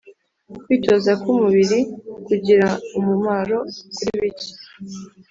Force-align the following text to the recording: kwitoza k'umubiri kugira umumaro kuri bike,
kwitoza 0.63 1.11
k'umubiri 1.21 1.79
kugira 2.25 2.67
umumaro 2.97 3.57
kuri 3.95 4.11
bike, 4.21 4.49